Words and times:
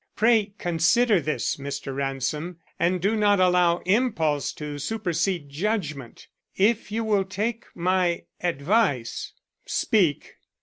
Pray 0.15 0.55
consider 0.57 1.19
this, 1.21 1.57
Mr. 1.57 1.95
Ransom, 1.95 2.57
and 2.79 2.99
do 2.99 3.15
not 3.15 3.39
allow 3.39 3.83
impulse 3.85 4.51
to 4.53 4.79
supersede 4.79 5.47
judgment. 5.47 6.27
If 6.57 6.91
you 6.91 7.03
will 7.03 7.23
take 7.23 7.65
my 7.75 8.23
advice" 8.41 9.33
"Speak." 9.67 10.37